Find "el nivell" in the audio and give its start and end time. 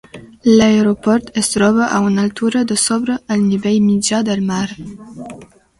3.37-3.79